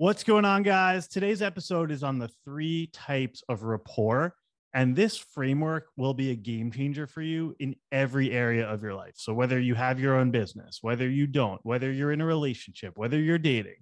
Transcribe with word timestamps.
What's 0.00 0.22
going 0.22 0.44
on, 0.44 0.62
guys? 0.62 1.08
Today's 1.08 1.42
episode 1.42 1.90
is 1.90 2.04
on 2.04 2.20
the 2.20 2.30
three 2.44 2.88
types 2.92 3.42
of 3.48 3.64
rapport. 3.64 4.32
And 4.72 4.94
this 4.94 5.16
framework 5.16 5.88
will 5.96 6.14
be 6.14 6.30
a 6.30 6.36
game 6.36 6.70
changer 6.70 7.08
for 7.08 7.20
you 7.20 7.56
in 7.58 7.74
every 7.90 8.30
area 8.30 8.64
of 8.64 8.80
your 8.80 8.94
life. 8.94 9.14
So, 9.16 9.34
whether 9.34 9.58
you 9.58 9.74
have 9.74 9.98
your 9.98 10.14
own 10.14 10.30
business, 10.30 10.78
whether 10.82 11.08
you 11.08 11.26
don't, 11.26 11.58
whether 11.64 11.90
you're 11.90 12.12
in 12.12 12.20
a 12.20 12.24
relationship, 12.24 12.92
whether 12.96 13.18
you're 13.18 13.38
dating, 13.38 13.78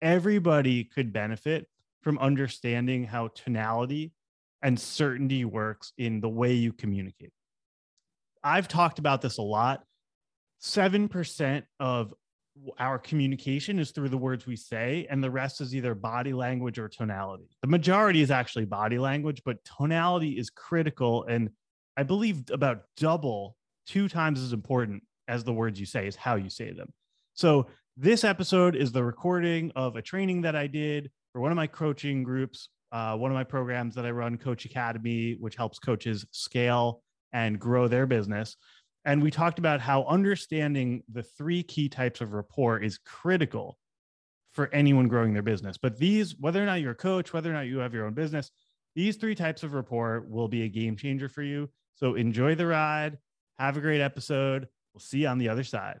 everybody 0.00 0.84
could 0.84 1.12
benefit 1.12 1.66
from 2.00 2.16
understanding 2.16 3.04
how 3.04 3.28
tonality 3.34 4.14
and 4.62 4.80
certainty 4.80 5.44
works 5.44 5.92
in 5.98 6.22
the 6.22 6.30
way 6.30 6.54
you 6.54 6.72
communicate. 6.72 7.34
I've 8.42 8.68
talked 8.68 8.98
about 8.98 9.20
this 9.20 9.36
a 9.36 9.42
lot. 9.42 9.82
7% 10.62 11.62
of 11.78 12.14
our 12.78 12.98
communication 12.98 13.78
is 13.78 13.90
through 13.90 14.08
the 14.08 14.18
words 14.18 14.46
we 14.46 14.56
say, 14.56 15.06
and 15.10 15.22
the 15.22 15.30
rest 15.30 15.60
is 15.60 15.74
either 15.74 15.94
body 15.94 16.32
language 16.32 16.78
or 16.78 16.88
tonality. 16.88 17.48
The 17.62 17.68
majority 17.68 18.22
is 18.22 18.30
actually 18.30 18.64
body 18.64 18.98
language, 18.98 19.42
but 19.44 19.58
tonality 19.64 20.38
is 20.38 20.50
critical. 20.50 21.24
And 21.24 21.50
I 21.96 22.02
believe 22.02 22.44
about 22.50 22.82
double, 22.96 23.56
two 23.86 24.08
times 24.08 24.40
as 24.40 24.52
important 24.52 25.02
as 25.26 25.44
the 25.44 25.52
words 25.52 25.78
you 25.78 25.86
say 25.86 26.06
is 26.06 26.16
how 26.16 26.36
you 26.36 26.50
say 26.50 26.72
them. 26.72 26.92
So, 27.34 27.68
this 28.00 28.22
episode 28.22 28.76
is 28.76 28.92
the 28.92 29.02
recording 29.02 29.72
of 29.74 29.96
a 29.96 30.02
training 30.02 30.42
that 30.42 30.54
I 30.54 30.68
did 30.68 31.10
for 31.32 31.40
one 31.40 31.50
of 31.50 31.56
my 31.56 31.66
coaching 31.66 32.22
groups, 32.22 32.68
uh, 32.92 33.16
one 33.16 33.30
of 33.30 33.34
my 33.34 33.42
programs 33.42 33.96
that 33.96 34.06
I 34.06 34.12
run, 34.12 34.38
Coach 34.38 34.64
Academy, 34.64 35.36
which 35.40 35.56
helps 35.56 35.80
coaches 35.80 36.24
scale 36.30 37.02
and 37.32 37.58
grow 37.58 37.88
their 37.88 38.06
business. 38.06 38.56
And 39.08 39.22
we 39.22 39.30
talked 39.30 39.58
about 39.58 39.80
how 39.80 40.04
understanding 40.04 41.02
the 41.10 41.22
three 41.22 41.62
key 41.62 41.88
types 41.88 42.20
of 42.20 42.34
rapport 42.34 42.78
is 42.78 42.98
critical 42.98 43.78
for 44.52 44.68
anyone 44.74 45.08
growing 45.08 45.32
their 45.32 45.42
business. 45.42 45.78
But 45.78 45.96
these, 45.96 46.36
whether 46.38 46.62
or 46.62 46.66
not 46.66 46.82
you're 46.82 46.90
a 46.90 46.94
coach, 46.94 47.32
whether 47.32 47.48
or 47.48 47.54
not 47.54 47.68
you 47.68 47.78
have 47.78 47.94
your 47.94 48.04
own 48.04 48.12
business, 48.12 48.50
these 48.94 49.16
three 49.16 49.34
types 49.34 49.62
of 49.62 49.72
rapport 49.72 50.26
will 50.28 50.46
be 50.46 50.64
a 50.64 50.68
game 50.68 50.94
changer 50.94 51.30
for 51.30 51.42
you. 51.42 51.70
So 51.94 52.16
enjoy 52.16 52.54
the 52.54 52.66
ride. 52.66 53.16
Have 53.58 53.78
a 53.78 53.80
great 53.80 54.02
episode. 54.02 54.68
We'll 54.92 55.00
see 55.00 55.20
you 55.20 55.28
on 55.28 55.38
the 55.38 55.48
other 55.48 55.64
side. 55.64 56.00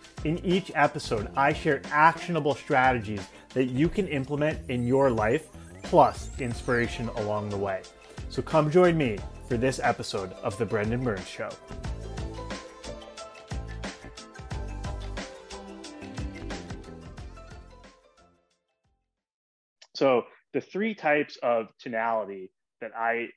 In 0.23 0.37
each 0.45 0.71
episode, 0.75 1.31
I 1.35 1.51
share 1.51 1.81
actionable 1.89 2.53
strategies 2.53 3.27
that 3.55 3.65
you 3.65 3.89
can 3.89 4.07
implement 4.07 4.69
in 4.69 4.85
your 4.85 5.09
life, 5.09 5.47
plus 5.81 6.29
inspiration 6.39 7.09
along 7.15 7.49
the 7.49 7.57
way. 7.57 7.81
So 8.29 8.43
come 8.43 8.69
join 8.69 8.95
me 8.95 9.17
for 9.47 9.57
this 9.57 9.79
episode 9.81 10.31
of 10.43 10.55
The 10.59 10.65
Brendan 10.65 11.03
Burns 11.03 11.27
Show. 11.27 11.49
So, 19.95 20.23
the 20.53 20.61
three 20.61 20.93
types 20.93 21.37
of 21.41 21.67
tonality 21.79 22.51
that 22.81 22.91
I 22.95 23.29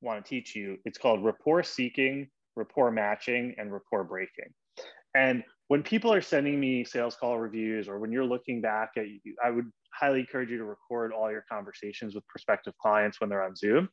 want 0.00 0.24
to 0.24 0.28
teach 0.28 0.56
you, 0.56 0.78
it's 0.84 0.98
called 0.98 1.24
rapport 1.24 1.62
seeking, 1.62 2.28
rapport 2.56 2.90
matching, 2.90 3.54
and 3.56 3.72
rapport 3.72 4.02
breaking. 4.02 4.52
And 5.14 5.44
when 5.68 5.82
people 5.82 6.12
are 6.12 6.20
sending 6.20 6.58
me 6.58 6.84
sales 6.84 7.16
call 7.16 7.38
reviews 7.38 7.88
or 7.88 7.98
when 7.98 8.12
you're 8.12 8.24
looking 8.24 8.60
back 8.60 8.90
at 8.96 9.04
i 9.44 9.50
would 9.50 9.70
highly 9.92 10.20
encourage 10.20 10.50
you 10.50 10.58
to 10.58 10.64
record 10.64 11.12
all 11.12 11.30
your 11.30 11.44
conversations 11.50 12.14
with 12.14 12.26
prospective 12.26 12.76
clients 12.78 13.20
when 13.20 13.30
they're 13.30 13.44
on 13.44 13.56
zoom 13.56 13.88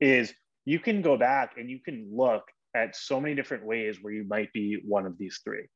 is 0.00 0.32
you 0.64 0.78
can 0.78 1.02
go 1.02 1.16
back 1.16 1.54
and 1.56 1.70
you 1.70 1.78
can 1.84 2.08
look 2.12 2.44
at 2.74 2.96
so 2.96 3.20
many 3.20 3.34
different 3.34 3.64
ways 3.64 3.98
where 4.00 4.12
you 4.12 4.24
might 4.24 4.52
be 4.52 4.80
one 4.84 5.06
of 5.06 5.16
these 5.16 5.40
three. 5.44 5.66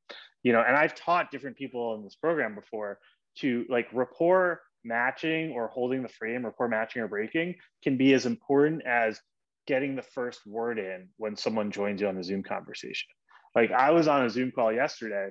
You 0.43 0.53
know 0.53 0.65
and 0.67 0.77
i've 0.77 0.95
taught 0.95 1.31
different 1.31 1.57
people 1.57 1.95
in 1.95 2.05
this 2.05 2.17
program 2.17 2.55
before 2.55 2.99
to 3.39 3.65
like 3.69 3.89
rapport 3.93 4.61
matching 4.85 5.53
or 5.53 5.69
holding 5.69 6.03
the 6.03 6.09
frame 6.09 6.45
rapport 6.45 6.69
matching 6.69 7.03
or 7.03 7.09
breaking 7.09 7.57
can 7.83 7.97
be 7.97 8.15
as 8.15 8.27
important 8.27 8.83
as 8.87 9.21
getting 9.67 9.97
the 9.97 10.03
first 10.03 10.47
word 10.47 10.79
in 10.79 11.09
when 11.19 11.37
someone 11.37 11.71
joins 11.71 12.01
you 12.01 12.09
on 12.09 12.17
the 12.17 12.23
zoom 12.23 12.43
conversation 12.43 13.09
like 13.55 13.73
I 13.73 13.91
was 13.91 14.09
on 14.09 14.25
a 14.25 14.31
Zoom 14.31 14.53
call 14.53 14.73
yesterday 14.73 15.31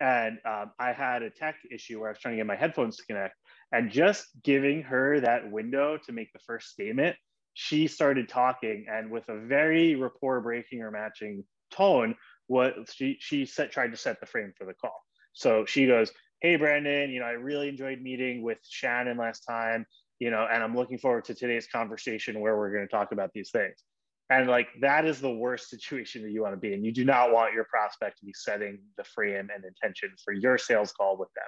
and 0.00 0.38
um, 0.44 0.72
I 0.78 0.92
had 0.92 1.22
a 1.22 1.30
tech 1.30 1.56
issue 1.70 2.00
where 2.00 2.08
I 2.08 2.12
was 2.12 2.18
trying 2.18 2.34
to 2.34 2.36
get 2.38 2.46
my 2.46 2.56
headphones 2.56 2.96
to 2.96 3.06
connect. 3.06 3.36
And 3.72 3.90
just 3.90 4.26
giving 4.42 4.82
her 4.82 5.20
that 5.20 5.50
window 5.50 5.98
to 6.04 6.12
make 6.12 6.32
the 6.32 6.40
first 6.40 6.68
statement, 6.68 7.16
she 7.54 7.86
started 7.86 8.28
talking 8.28 8.86
and 8.90 9.10
with 9.10 9.28
a 9.28 9.38
very 9.38 9.94
rapport 9.94 10.40
breaking 10.40 10.82
or 10.82 10.90
matching 10.90 11.44
tone, 11.70 12.16
what 12.48 12.74
she, 12.92 13.16
she 13.20 13.46
set, 13.46 13.70
tried 13.70 13.92
to 13.92 13.96
set 13.96 14.20
the 14.20 14.26
frame 14.26 14.52
for 14.58 14.66
the 14.66 14.74
call. 14.74 15.00
So 15.32 15.64
she 15.64 15.86
goes, 15.86 16.10
Hey, 16.40 16.56
Brendan, 16.56 17.10
you 17.10 17.20
know, 17.20 17.26
I 17.26 17.32
really 17.32 17.68
enjoyed 17.68 18.02
meeting 18.02 18.42
with 18.42 18.58
Shannon 18.68 19.16
last 19.16 19.40
time, 19.48 19.86
you 20.18 20.30
know, 20.30 20.46
and 20.50 20.62
I'm 20.62 20.76
looking 20.76 20.98
forward 20.98 21.24
to 21.26 21.34
today's 21.34 21.66
conversation 21.66 22.40
where 22.40 22.56
we're 22.56 22.72
going 22.72 22.86
to 22.86 22.90
talk 22.90 23.12
about 23.12 23.30
these 23.32 23.50
things. 23.50 23.82
And 24.30 24.48
like 24.48 24.68
that 24.80 25.04
is 25.04 25.20
the 25.20 25.30
worst 25.30 25.68
situation 25.68 26.22
that 26.22 26.30
you 26.30 26.42
want 26.42 26.54
to 26.54 26.60
be 26.60 26.72
in. 26.72 26.84
You 26.84 26.92
do 26.92 27.04
not 27.04 27.30
want 27.30 27.52
your 27.52 27.64
prospect 27.64 28.18
to 28.18 28.24
be 28.24 28.32
setting 28.34 28.78
the 28.96 29.04
frame 29.04 29.48
and 29.54 29.64
intention 29.64 30.10
for 30.24 30.32
your 30.32 30.56
sales 30.56 30.92
call 30.92 31.18
with 31.18 31.28
them. 31.34 31.44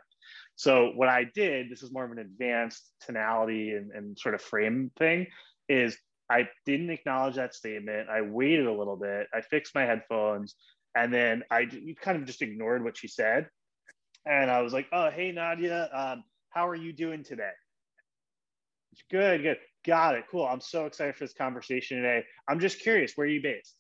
So 0.57 0.93
what 0.95 1.09
I 1.09 1.25
did, 1.35 1.71
this 1.71 1.83
is 1.83 1.93
more 1.93 2.05
of 2.05 2.13
an 2.13 2.19
advanced 2.19 2.93
tonality 3.01 3.73
and, 3.73 3.91
and 3.93 4.19
sort 4.19 4.35
of 4.35 4.43
frame 4.43 4.91
thing, 4.99 5.27
is 5.69 5.97
I 6.31 6.49
didn't 6.65 6.91
acknowledge 6.91 7.37
that 7.37 7.55
statement. 7.55 8.09
I 8.11 8.21
waited 8.23 8.67
a 8.67 8.73
little 8.73 8.97
bit. 8.97 9.27
I 9.33 9.41
fixed 9.41 9.75
my 9.75 9.85
headphones, 9.85 10.55
and 10.95 11.13
then 11.13 11.45
I 11.51 11.67
kind 12.01 12.19
of 12.19 12.25
just 12.27 12.43
ignored 12.43 12.85
what 12.85 12.99
she 12.99 13.09
said. 13.09 13.49
And 14.27 14.51
I 14.51 14.61
was 14.61 14.73
like, 14.73 14.89
"Oh, 14.93 15.11
hey 15.11 15.31
Nadia, 15.33 15.89
um, 15.93 16.25
how 16.51 16.69
are 16.69 16.75
you 16.75 16.93
doing 16.93 17.23
today?" 17.23 17.53
Good, 19.11 19.43
good. 19.43 19.59
Got 19.87 20.17
it. 20.17 20.25
Cool. 20.31 20.47
I'm 20.47 20.61
so 20.61 20.87
excited 20.87 21.15
for 21.15 21.25
this 21.25 21.33
conversation 21.33 21.99
today. 21.99 22.25
I'm 22.49 22.59
just 22.59 22.81
curious, 22.81 23.13
where 23.15 23.27
are 23.27 23.31
you 23.31 23.41
based? 23.41 23.77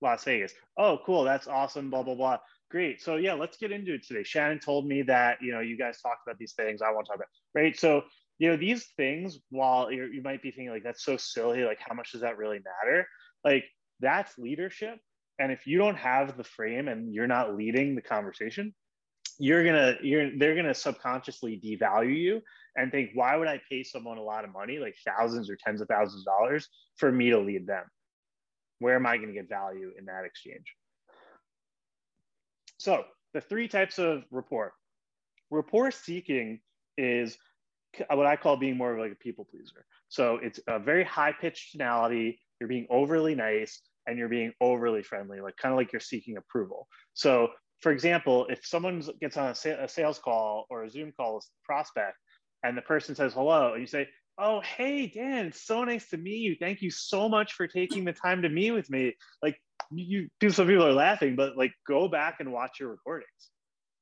Las 0.00 0.24
Vegas. 0.24 0.54
Oh, 0.78 0.98
cool. 1.04 1.24
That's 1.24 1.46
awesome. 1.46 1.90
Blah, 1.90 2.02
blah, 2.02 2.14
blah. 2.14 2.38
Great. 2.70 3.02
So 3.02 3.16
yeah, 3.16 3.34
let's 3.34 3.56
get 3.56 3.70
into 3.70 3.94
it 3.94 4.06
today. 4.06 4.22
Shannon 4.22 4.58
told 4.58 4.86
me 4.86 5.02
that, 5.02 5.38
you 5.40 5.52
know, 5.52 5.60
you 5.60 5.76
guys 5.76 6.00
talked 6.00 6.26
about 6.26 6.38
these 6.38 6.54
things 6.54 6.82
I 6.82 6.90
want 6.90 7.06
to 7.06 7.10
talk 7.10 7.16
about. 7.16 7.28
Right. 7.54 7.78
So, 7.78 8.02
you 8.38 8.50
know, 8.50 8.56
these 8.56 8.86
things, 8.96 9.38
while 9.50 9.92
you 9.92 10.20
might 10.24 10.42
be 10.42 10.50
thinking 10.50 10.70
like, 10.70 10.82
that's 10.82 11.04
so 11.04 11.16
silly, 11.16 11.62
like 11.62 11.78
how 11.78 11.94
much 11.94 12.12
does 12.12 12.22
that 12.22 12.38
really 12.38 12.58
matter? 12.58 13.06
Like 13.44 13.64
that's 14.00 14.36
leadership. 14.38 14.98
And 15.38 15.52
if 15.52 15.66
you 15.66 15.78
don't 15.78 15.96
have 15.96 16.36
the 16.36 16.44
frame 16.44 16.88
and 16.88 17.12
you're 17.12 17.26
not 17.26 17.54
leading 17.54 17.94
the 17.94 18.02
conversation, 18.02 18.74
you're 19.38 19.64
gonna 19.64 19.96
you're 20.02 20.36
they're 20.38 20.54
gonna 20.54 20.74
subconsciously 20.74 21.60
devalue 21.62 22.16
you 22.16 22.40
and 22.76 22.90
think 22.90 23.10
why 23.14 23.36
would 23.36 23.48
i 23.48 23.60
pay 23.68 23.82
someone 23.82 24.18
a 24.18 24.22
lot 24.22 24.44
of 24.44 24.52
money 24.52 24.78
like 24.78 24.94
thousands 25.04 25.50
or 25.50 25.56
tens 25.56 25.80
of 25.80 25.88
thousands 25.88 26.22
of 26.22 26.24
dollars 26.26 26.68
for 26.96 27.10
me 27.10 27.30
to 27.30 27.38
lead 27.38 27.66
them? 27.66 27.84
Where 28.78 28.96
am 28.96 29.06
i 29.06 29.16
going 29.16 29.28
to 29.28 29.34
get 29.34 29.48
value 29.48 29.92
in 29.98 30.06
that 30.06 30.24
exchange? 30.24 30.74
So 32.78 33.04
the 33.32 33.40
three 33.40 33.68
types 33.68 33.98
of 33.98 34.24
rapport. 34.30 34.72
Rapport 35.50 35.90
seeking 35.90 36.60
is 36.96 37.36
what 38.10 38.26
i 38.26 38.34
call 38.34 38.56
being 38.56 38.76
more 38.76 38.92
of 38.92 38.98
like 38.98 39.12
a 39.12 39.16
people 39.16 39.46
pleaser. 39.50 39.84
So 40.08 40.38
it's 40.42 40.60
a 40.66 40.78
very 40.78 41.04
high 41.04 41.32
pitched 41.32 41.72
tonality 41.72 42.40
you're 42.60 42.68
being 42.68 42.86
overly 42.90 43.34
nice 43.34 43.80
and 44.06 44.18
you're 44.18 44.28
being 44.28 44.52
overly 44.60 45.02
friendly 45.02 45.40
like 45.40 45.56
kind 45.56 45.72
of 45.72 45.76
like 45.76 45.92
you're 45.92 46.00
seeking 46.00 46.36
approval. 46.36 46.88
So 47.14 47.48
for 47.80 47.92
example, 47.92 48.46
if 48.48 48.64
someone 48.64 49.02
gets 49.20 49.36
on 49.36 49.50
a, 49.50 49.54
sa- 49.54 49.82
a, 49.84 49.88
sales 49.88 50.18
call 50.18 50.66
or 50.70 50.84
a 50.84 50.90
Zoom 50.90 51.12
call 51.16 51.36
with 51.36 51.44
a 51.44 51.66
prospect 51.66 52.16
and 52.62 52.76
the 52.76 52.82
person 52.82 53.14
says 53.14 53.34
hello, 53.34 53.72
and 53.72 53.80
you 53.80 53.86
say, 53.86 54.08
Oh, 54.36 54.60
hey, 54.62 55.06
Dan, 55.06 55.46
it's 55.46 55.64
so 55.64 55.84
nice 55.84 56.08
to 56.08 56.16
meet 56.16 56.38
you. 56.38 56.56
Thank 56.58 56.82
you 56.82 56.90
so 56.90 57.28
much 57.28 57.52
for 57.52 57.68
taking 57.68 58.04
the 58.04 58.12
time 58.12 58.42
to 58.42 58.48
meet 58.48 58.72
with 58.72 58.90
me. 58.90 59.14
Like, 59.40 59.56
you, 59.92 60.28
you 60.40 60.50
some 60.50 60.66
people 60.66 60.84
are 60.84 60.92
laughing, 60.92 61.36
but 61.36 61.56
like, 61.56 61.72
go 61.86 62.08
back 62.08 62.38
and 62.40 62.52
watch 62.52 62.80
your 62.80 62.90
recordings. 62.90 63.28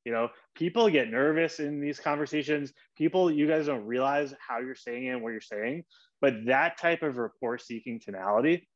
You 0.07 0.13
know, 0.13 0.29
people 0.55 0.89
get 0.89 1.11
nervous 1.11 1.61
in 1.61 1.81
these 1.81 2.01
conversations. 2.01 2.73
People, 2.97 3.31
you 3.31 3.47
guys 3.47 3.67
don't 3.67 3.85
realize 3.85 4.35
how 4.47 4.61
you're 4.61 4.75
saying 4.75 5.07
it 5.07 5.11
and 5.11 5.23
what 5.23 5.31
you're 5.31 5.41
saying, 5.41 5.85
but 6.21 6.35
that 6.47 6.79
type 6.79 7.03
of 7.03 7.19
rapport 7.19 7.59
seeking 7.59 8.01
tonality 8.01 8.69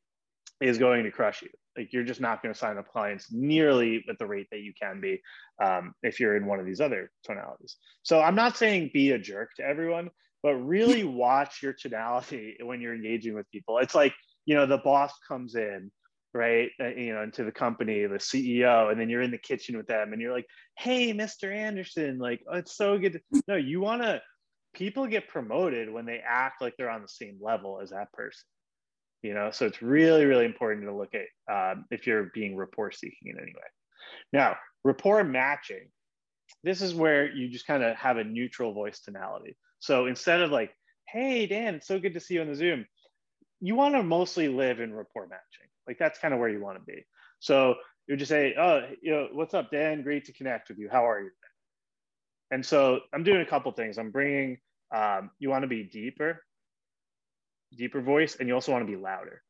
is 0.60 0.78
going 0.78 1.04
to 1.04 1.10
crush 1.10 1.42
you. 1.42 1.48
Like 1.76 1.92
you're 1.92 2.04
just 2.04 2.20
not 2.20 2.42
going 2.42 2.54
to 2.54 2.58
sign 2.58 2.78
up 2.78 2.88
clients 2.88 3.30
nearly 3.30 4.04
at 4.08 4.18
the 4.18 4.26
rate 4.26 4.48
that 4.50 4.60
you 4.60 4.72
can 4.80 5.00
be 5.00 5.20
um, 5.62 5.94
if 6.02 6.18
you're 6.18 6.36
in 6.36 6.46
one 6.46 6.58
of 6.58 6.66
these 6.66 6.80
other 6.80 7.10
tonalities. 7.24 7.76
So 8.02 8.20
I'm 8.20 8.34
not 8.34 8.56
saying 8.56 8.90
be 8.94 9.12
a 9.12 9.18
jerk 9.18 9.50
to 9.56 9.64
everyone, 9.64 10.10
but 10.42 10.54
really 10.54 11.04
watch 11.04 11.62
your 11.62 11.74
tonality 11.74 12.56
when 12.62 12.80
you're 12.80 12.94
engaging 12.94 13.34
with 13.34 13.50
people. 13.50 13.78
It's 13.78 13.94
like 13.94 14.14
you 14.46 14.54
know 14.54 14.64
the 14.64 14.78
boss 14.78 15.12
comes 15.28 15.54
in 15.54 15.90
right 16.32 16.70
uh, 16.80 16.88
you 16.88 17.12
know 17.14 17.22
into 17.22 17.44
the 17.44 17.52
company 17.52 18.04
the 18.06 18.16
ceo 18.16 18.90
and 18.90 19.00
then 19.00 19.08
you're 19.08 19.22
in 19.22 19.30
the 19.30 19.38
kitchen 19.38 19.76
with 19.76 19.86
them 19.86 20.12
and 20.12 20.20
you're 20.20 20.32
like 20.32 20.46
hey 20.76 21.12
mr 21.12 21.52
anderson 21.52 22.18
like 22.18 22.40
oh, 22.50 22.58
it's 22.58 22.76
so 22.76 22.98
good 22.98 23.14
to... 23.14 23.42
no 23.48 23.56
you 23.56 23.80
want 23.80 24.02
to 24.02 24.20
people 24.74 25.06
get 25.06 25.28
promoted 25.28 25.90
when 25.90 26.04
they 26.04 26.20
act 26.26 26.60
like 26.60 26.74
they're 26.76 26.90
on 26.90 27.00
the 27.00 27.08
same 27.08 27.38
level 27.40 27.80
as 27.82 27.90
that 27.90 28.12
person 28.12 28.44
you 29.26 29.34
know? 29.34 29.50
So 29.50 29.66
it's 29.66 29.82
really 29.82 30.24
really 30.24 30.44
important 30.44 30.86
to 30.86 30.94
look 30.94 31.14
at 31.14 31.26
um, 31.52 31.84
if 31.90 32.06
you're 32.06 32.30
being 32.34 32.56
rapport 32.56 32.92
seeking 32.92 33.28
in 33.28 33.36
any 33.36 33.52
way. 33.52 33.68
Now 34.32 34.56
rapport 34.84 35.22
matching 35.24 35.88
this 36.62 36.80
is 36.80 36.94
where 36.94 37.30
you 37.30 37.48
just 37.48 37.66
kind 37.66 37.82
of 37.82 37.96
have 37.96 38.18
a 38.18 38.24
neutral 38.24 38.72
voice 38.72 39.00
tonality. 39.00 39.56
So 39.80 40.06
instead 40.06 40.40
of 40.40 40.50
like 40.50 40.72
hey 41.08 41.46
dan 41.46 41.76
it's 41.76 41.86
so 41.86 41.98
good 41.98 42.14
to 42.14 42.20
see 42.20 42.34
you 42.34 42.40
on 42.40 42.48
the 42.48 42.54
zoom 42.54 42.84
you 43.60 43.74
want 43.74 43.94
to 43.94 44.02
mostly 44.02 44.48
live 44.48 44.80
in 44.80 44.92
rapport 44.92 45.26
matching. 45.28 45.68
Like 45.86 45.98
that's 45.98 46.18
kind 46.18 46.34
of 46.34 46.40
where 46.40 46.48
you 46.48 46.60
want 46.60 46.78
to 46.78 46.84
be. 46.84 47.04
So 47.38 47.70
you 48.06 48.12
would 48.12 48.18
just 48.18 48.30
say 48.30 48.54
oh 48.58 48.82
you 49.02 49.10
know 49.10 49.28
what's 49.32 49.54
up 49.54 49.70
dan? 49.70 50.02
Great 50.02 50.24
to 50.26 50.32
connect 50.32 50.68
with 50.68 50.78
you. 50.78 50.88
How 50.90 51.08
are 51.08 51.20
you? 51.20 51.30
And 52.52 52.64
so 52.64 53.00
i'm 53.12 53.24
doing 53.24 53.40
a 53.40 53.46
couple 53.46 53.72
things. 53.72 53.98
I'm 53.98 54.10
bringing 54.10 54.58
um, 54.94 55.30
you 55.40 55.50
want 55.50 55.62
to 55.62 55.68
be 55.68 55.82
deeper 55.82 56.42
deeper 57.74 58.00
voice, 58.00 58.36
and 58.36 58.48
you 58.48 58.54
also 58.54 58.72
want 58.72 58.86
to 58.86 58.90
be 58.90 59.00
louder. 59.00 59.42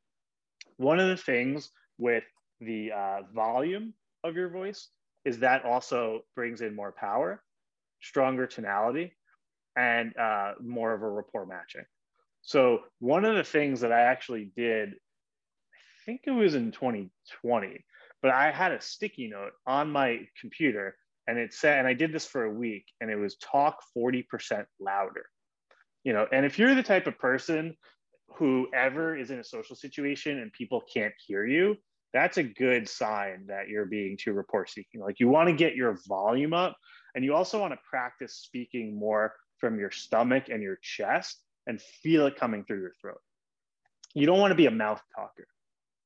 One 0.77 1.01
of 1.01 1.09
the 1.09 1.17
things 1.17 1.71
with 1.99 2.25
the 2.61 2.93
uh, 2.93 3.19
volume 3.35 3.95
of 4.25 4.37
your 4.37 4.49
voice 4.49 4.89
is 5.25 5.39
that 5.41 5.65
also 5.65 6.21
brings 6.35 6.61
in 6.61 6.75
more 6.75 6.93
power, 6.93 7.43
stronger 8.01 8.47
tonality, 8.47 9.13
and 9.77 10.17
uh, 10.17 10.53
more 10.63 10.95
of 10.95 11.03
a 11.03 11.09
rapport 11.09 11.47
matching. 11.47 11.85
So 12.43 12.85
one 13.01 13.25
of 13.25 13.35
the 13.35 13.45
things 13.45 13.81
that 13.81 13.93
I 13.93 14.03
actually 14.03 14.53
did, 14.57 14.91
I 14.91 16.05
think 16.05 16.23
it 16.25 16.31
was 16.31 16.55
in 16.55 16.71
2020, 16.71 17.85
but 18.23 18.31
I 18.31 18.53
had 18.53 18.73
a 18.73 18.81
sticky 18.81 19.29
note 19.29 19.53
on 19.67 19.91
my 19.91 20.21
computer 20.41 20.97
and 21.27 21.39
it 21.39 21.53
said, 21.53 21.81
and 21.81 21.89
I 21.89 21.95
did 21.95 22.13
this 22.13 22.25
for 22.25 22.45
a 22.45 22.53
week 22.53 22.87
and 23.01 23.11
it 23.11 23.17
was 23.17 23.37
talk 23.37 23.83
40% 23.97 24.65
louder. 24.79 25.27
You 26.05 26.13
know, 26.13 26.27
and 26.31 26.47
if 26.47 26.57
you're 26.57 26.77
the 26.77 26.85
type 26.85 27.09
of 27.09 27.19
person 27.19 27.77
whoever 28.35 29.17
is 29.17 29.31
in 29.31 29.39
a 29.39 29.45
social 29.45 29.77
situation 29.77 30.39
and 30.39 30.53
people 30.53 30.83
can't 30.93 31.15
hear 31.27 31.47
you, 31.47 31.77
that's 32.13 32.39
a 32.39 32.43
good 32.43 32.89
sign 32.89 33.47
that 33.49 33.69
you're 33.69 33.87
being 33.87 34.17
too 34.17 34.33
rapport 34.33 34.67
seeking. 34.67 35.01
Like 35.01 35.21
you 35.21 35.29
want 35.29 35.49
to 35.49 35.55
get 35.55 35.77
your 35.77 35.99
volume 36.09 36.53
up 36.53 36.77
and 37.15 37.25
you 37.25 37.35
also 37.35 37.61
want 37.61 37.73
to 37.73 37.79
practice 37.89 38.35
speaking 38.35 38.99
more 38.99 39.35
from 39.59 39.79
your 39.79 39.91
stomach 39.91 40.49
and 40.49 40.63
your 40.63 40.79
chest 40.83 41.41
and 41.67 41.81
feel 41.81 42.27
it 42.27 42.37
coming 42.37 42.65
through 42.65 42.81
your 42.81 42.93
throat. 43.01 43.21
You 44.15 44.27
don't 44.27 44.39
want 44.39 44.53
to 44.53 44.57
be 44.57 44.67
a 44.67 44.71
mouth 44.71 45.03
talker. 45.15 45.47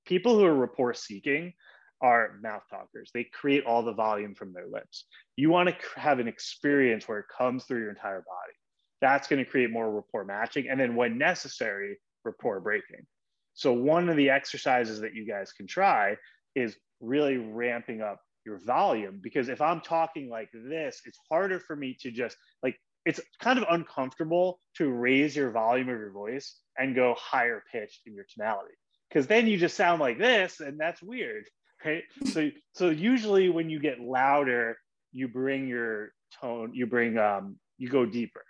People 0.05 0.37
who 0.37 0.45
are 0.45 0.55
rapport 0.55 0.95
seeking 0.95 1.53
are 2.01 2.39
mouth 2.43 2.63
talkers. 2.71 3.11
They 3.13 3.25
create 3.25 3.65
all 3.65 3.83
the 3.83 3.93
volume 3.93 4.35
from 4.35 4.53
their 4.53 4.67
lips. 4.67 5.05
You 5.37 5.51
want 5.51 5.69
to 5.69 6.01
have 6.01 6.19
an 6.19 6.29
experience 6.29 7.07
where 7.07 7.19
it 7.19 7.27
comes 7.37 7.65
through 7.65 7.81
your 7.81 7.91
entire 7.91 8.21
body. 8.23 8.53
That's 9.01 9.29
going 9.29 9.45
to 9.45 9.51
create 9.51 9.71
more 9.71 9.91
rapport 9.91 10.25
matching. 10.25 10.69
And 10.69 10.81
then 10.81 10.97
when 10.97 11.19
necessary, 11.19 11.99
rapport 12.25 12.61
breaking. 12.61 13.07
So 13.55 13.73
one 13.73 14.09
of 14.09 14.17
the 14.17 14.31
exercises 14.31 15.01
that 15.01 15.15
you 15.15 15.27
guys 15.27 15.53
can 15.53 15.67
try 15.67 16.17
is 16.55 16.77
really 17.01 17.37
ramping 17.37 18.01
up 18.01 18.21
your 18.45 18.59
volume 18.59 19.21
because 19.23 19.49
if 19.49 19.61
I'm 19.61 19.81
talking 19.81 20.31
like 20.31 20.49
this, 20.53 21.01
it's 21.05 21.19
harder 21.31 21.61
for 21.61 21.77
me 21.77 21.97
to 22.01 22.11
just 22.11 22.37
like 22.63 22.77
it's 23.07 23.21
kind 23.41 23.59
of 23.59 23.65
uncomfortable 23.71 24.59
to 24.77 24.91
raise 24.91 25.35
your 25.35 25.51
volume 25.51 25.89
of 25.89 25.99
your 25.99 26.13
voice 26.13 26.57
and 26.79 26.95
go 26.95 27.15
higher 27.19 27.63
pitched 27.73 28.03
in 28.07 28.15
your 28.15 28.27
tonality 28.33 28.75
because 29.09 29.27
then 29.27 29.47
you 29.47 29.57
just 29.57 29.77
sound 29.77 30.01
like 30.01 30.19
this 30.19 30.61
and 30.61 30.79
that's 30.79 31.03
weird 31.03 31.45
right 31.85 32.03
so 32.27 32.51
so 32.75 32.91
usually 32.91 33.49
when 33.49 33.71
you 33.71 33.81
get 33.81 34.01
louder 34.01 34.77
you 35.13 35.29
bring 35.29 35.67
your 35.67 36.11
tone 36.41 36.73
you 36.75 36.87
bring 36.87 37.19
um 37.19 37.57
you 37.79 37.89
go 37.89 38.05
deeper 38.05 38.45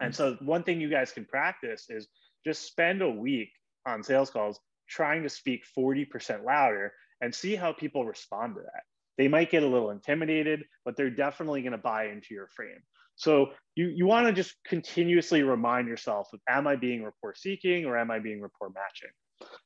and 0.00 0.14
so 0.14 0.36
one 0.40 0.62
thing 0.62 0.80
you 0.80 0.88
guys 0.88 1.12
can 1.12 1.24
practice 1.24 1.86
is 1.88 2.08
just 2.44 2.66
spend 2.66 3.02
a 3.02 3.10
week 3.10 3.50
on 3.86 4.02
sales 4.02 4.30
calls 4.30 4.60
trying 4.88 5.22
to 5.22 5.28
speak 5.28 5.62
40% 5.76 6.44
louder 6.44 6.92
and 7.20 7.34
see 7.34 7.54
how 7.54 7.72
people 7.72 8.04
respond 8.04 8.54
to 8.56 8.62
that. 8.62 8.82
They 9.18 9.28
might 9.28 9.50
get 9.50 9.62
a 9.62 9.68
little 9.68 9.90
intimidated, 9.90 10.64
but 10.84 10.96
they're 10.96 11.10
definitely 11.10 11.62
going 11.62 11.72
to 11.72 11.78
buy 11.78 12.06
into 12.06 12.34
your 12.34 12.48
frame. 12.48 12.82
So 13.14 13.50
you, 13.74 13.88
you 13.88 14.06
want 14.06 14.26
to 14.26 14.32
just 14.32 14.54
continuously 14.66 15.42
remind 15.42 15.86
yourself 15.86 16.28
of 16.32 16.40
am 16.48 16.66
I 16.66 16.76
being 16.76 17.04
rapport 17.04 17.34
seeking 17.36 17.84
or 17.84 17.96
am 17.96 18.10
I 18.10 18.18
being 18.18 18.40
rapport 18.40 18.70
matching? 18.70 19.10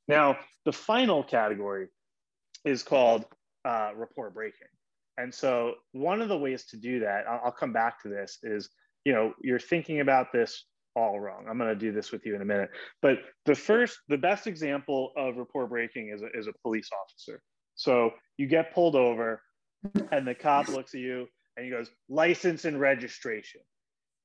Now, 0.09 0.39
the 0.65 0.73
final 0.73 1.23
category 1.23 1.89
is 2.65 2.83
called 2.83 3.25
uh, 3.65 3.93
rapport 3.95 4.31
breaking. 4.31 4.69
And 5.19 5.33
so 5.33 5.75
one 5.93 6.21
of 6.21 6.29
the 6.29 6.37
ways 6.37 6.67
to 6.67 6.77
do 6.77 7.01
that, 7.01 7.25
I'll, 7.29 7.41
I'll 7.47 7.53
come 7.53 7.73
back 7.73 8.03
to 8.03 8.09
this, 8.09 8.39
is 8.43 8.69
you 9.05 9.13
know 9.13 9.33
you're 9.41 9.61
thinking 9.61 10.01
about 10.01 10.33
this 10.33 10.65
all 10.97 11.21
wrong. 11.21 11.45
I'm 11.49 11.59
going 11.59 11.71
to 11.71 11.77
do 11.77 11.93
this 11.93 12.11
with 12.11 12.25
you 12.25 12.35
in 12.35 12.43
a 12.43 12.45
minute. 12.45 12.71
But 13.03 13.19
the 13.45 13.55
first, 13.55 13.99
the 14.09 14.19
best 14.19 14.47
example 14.47 15.13
of 15.17 15.37
rapport 15.37 15.67
breaking 15.67 16.11
is 16.13 16.23
a, 16.23 16.29
is 16.37 16.49
a 16.49 16.53
police 16.63 16.89
officer. 17.05 17.41
So 17.75 18.11
you 18.39 18.47
get 18.47 18.75
pulled 18.75 18.97
over, 18.97 19.43
and 20.11 20.27
the 20.27 20.35
cop 20.35 20.69
looks 20.69 20.95
at 20.95 21.01
you 21.01 21.29
and 21.57 21.65
he 21.65 21.71
goes, 21.71 21.91
license 22.09 22.65
and 22.65 22.79
registration, 22.79 23.61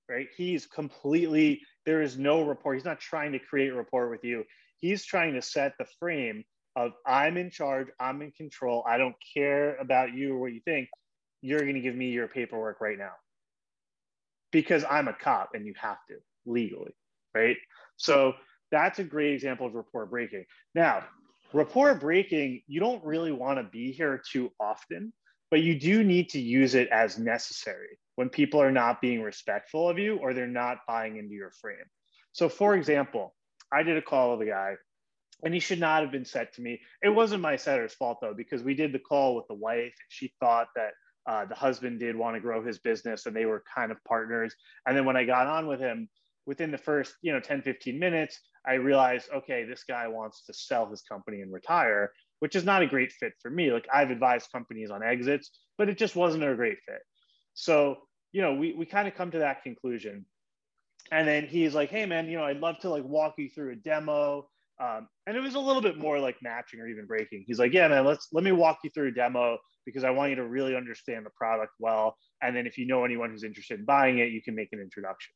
right? 0.09 0.27
He's 0.35 0.65
completely, 0.65 1.61
there 1.85 2.01
is 2.01 2.17
no 2.17 2.43
rapport. 2.43 2.73
He's 2.73 2.85
not 2.85 2.99
trying 2.99 3.31
to 3.33 3.39
create 3.39 3.71
a 3.71 3.75
rapport 3.75 4.09
with 4.09 4.23
you. 4.23 4.43
He's 4.77 5.05
trying 5.05 5.33
to 5.35 5.41
set 5.41 5.73
the 5.77 5.85
frame 5.99 6.43
of 6.75 6.91
I'm 7.05 7.37
in 7.37 7.49
charge, 7.49 7.87
I'm 7.99 8.21
in 8.21 8.31
control, 8.31 8.83
I 8.87 8.97
don't 8.97 9.15
care 9.35 9.75
about 9.77 10.13
you 10.13 10.35
or 10.35 10.39
what 10.39 10.53
you 10.53 10.61
think. 10.65 10.89
You're 11.41 11.61
going 11.61 11.75
to 11.75 11.81
give 11.81 11.95
me 11.95 12.09
your 12.09 12.27
paperwork 12.27 12.81
right 12.81 12.97
now 12.97 13.13
because 14.51 14.83
I'm 14.89 15.07
a 15.07 15.13
cop 15.13 15.51
and 15.53 15.65
you 15.65 15.73
have 15.77 15.97
to 16.09 16.15
legally, 16.45 16.93
right? 17.33 17.57
So 17.97 18.33
that's 18.71 18.99
a 18.99 19.03
great 19.03 19.33
example 19.33 19.67
of 19.67 19.73
rapport 19.73 20.05
breaking. 20.05 20.45
Now, 20.73 21.03
rapport 21.53 21.95
breaking, 21.95 22.61
you 22.67 22.79
don't 22.79 23.03
really 23.03 23.31
want 23.31 23.59
to 23.59 23.63
be 23.63 23.91
here 23.91 24.21
too 24.31 24.51
often, 24.59 25.13
but 25.49 25.61
you 25.61 25.77
do 25.79 26.03
need 26.03 26.29
to 26.29 26.39
use 26.39 26.75
it 26.75 26.87
as 26.89 27.19
necessary 27.19 27.99
when 28.15 28.29
people 28.29 28.61
are 28.61 28.71
not 28.71 29.01
being 29.01 29.21
respectful 29.21 29.89
of 29.89 29.99
you 29.99 30.17
or 30.17 30.33
they're 30.33 30.47
not 30.47 30.79
buying 30.87 31.17
into 31.17 31.33
your 31.33 31.51
frame. 31.51 31.77
So, 32.31 32.47
for 32.47 32.75
example, 32.75 33.35
I 33.71 33.83
did 33.83 33.97
a 33.97 34.01
call 34.01 34.37
with 34.37 34.47
a 34.47 34.51
guy 34.51 34.75
and 35.43 35.53
he 35.53 35.59
should 35.59 35.79
not 35.79 36.01
have 36.01 36.11
been 36.11 36.25
set 36.25 36.53
to 36.53 36.61
me. 36.61 36.79
It 37.01 37.09
wasn't 37.09 37.41
my 37.41 37.55
setter's 37.55 37.93
fault 37.93 38.19
though, 38.21 38.33
because 38.35 38.63
we 38.63 38.73
did 38.73 38.93
the 38.93 38.99
call 38.99 39.35
with 39.35 39.47
the 39.47 39.55
wife 39.55 39.81
and 39.81 40.09
she 40.09 40.33
thought 40.39 40.67
that 40.75 40.91
uh, 41.27 41.45
the 41.45 41.55
husband 41.55 41.99
did 41.99 42.15
want 42.15 42.35
to 42.35 42.41
grow 42.41 42.63
his 42.63 42.79
business 42.79 43.25
and 43.25 43.35
they 43.35 43.45
were 43.45 43.63
kind 43.73 43.91
of 43.91 44.03
partners. 44.05 44.55
And 44.85 44.95
then 44.95 45.05
when 45.05 45.17
I 45.17 45.25
got 45.25 45.47
on 45.47 45.67
with 45.67 45.79
him, 45.79 46.09
within 46.45 46.71
the 46.71 46.77
first 46.77 47.15
you 47.21 47.31
know 47.31 47.39
10 47.39 47.61
15 47.61 47.99
minutes 47.99 48.39
i 48.65 48.73
realized 48.73 49.29
okay 49.33 49.63
this 49.63 49.83
guy 49.87 50.07
wants 50.07 50.43
to 50.45 50.53
sell 50.53 50.89
his 50.89 51.01
company 51.01 51.41
and 51.41 51.53
retire 51.53 52.11
which 52.41 52.55
is 52.55 52.65
not 52.65 52.81
a 52.81 52.87
great 52.87 53.11
fit 53.13 53.33
for 53.41 53.49
me. 53.49 53.71
Like 53.71 53.87
i've 53.93 54.11
advised 54.11 54.51
companies 54.51 54.91
on 54.91 55.01
exits 55.01 55.51
but 55.77 55.87
it 55.87 55.97
just 55.97 56.15
wasn't 56.15 56.43
a 56.43 56.53
great 56.53 56.77
fit. 56.85 57.01
So 57.53 57.97
you 58.33 58.41
know 58.41 58.53
we, 58.53 58.73
we 58.73 58.85
kind 58.85 59.07
of 59.07 59.15
come 59.15 59.31
to 59.31 59.39
that 59.39 59.63
conclusion. 59.63 60.25
And 61.11 61.27
then 61.27 61.47
he's 61.47 61.73
like 61.73 61.89
hey 61.89 62.05
man 62.05 62.27
you 62.27 62.37
know 62.37 62.43
i'd 62.43 62.59
love 62.59 62.79
to 62.79 62.89
like 62.89 63.05
walk 63.05 63.35
you 63.37 63.49
through 63.49 63.71
a 63.71 63.75
demo. 63.75 64.49
Um, 64.81 65.07
and 65.27 65.37
it 65.37 65.41
was 65.41 65.53
a 65.53 65.59
little 65.59 65.81
bit 65.81 65.99
more 65.99 66.19
like 66.19 66.37
matching 66.41 66.79
or 66.79 66.87
even 66.87 67.05
breaking. 67.05 67.45
He's 67.47 67.59
like 67.59 67.73
yeah 67.73 67.87
man 67.87 68.05
let's 68.05 68.27
let 68.33 68.43
me 68.43 68.51
walk 68.51 68.79
you 68.83 68.89
through 68.89 69.09
a 69.09 69.11
demo 69.11 69.57
because 69.85 70.03
i 70.03 70.11
want 70.11 70.29
you 70.29 70.35
to 70.35 70.45
really 70.45 70.75
understand 70.75 71.25
the 71.25 71.31
product 71.37 71.73
well. 71.79 72.17
And 72.41 72.55
then 72.55 72.65
if 72.65 72.77
you 72.77 72.87
know 72.87 73.05
anyone 73.05 73.29
who's 73.29 73.43
interested 73.43 73.79
in 73.79 73.85
buying 73.85 74.17
it 74.17 74.31
you 74.31 74.41
can 74.41 74.55
make 74.55 74.69
an 74.71 74.79
introduction 74.79 75.33